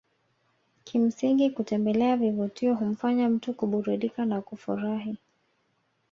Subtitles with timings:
[0.83, 5.17] Kimsingi kutembelea vivutio humfanya mtu kuburudika na kufurahi